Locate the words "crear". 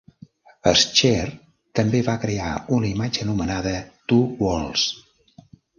2.25-2.49